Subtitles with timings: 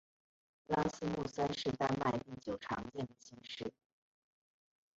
[0.65, 3.71] 拉斯穆森是丹麦第九常见的姓氏。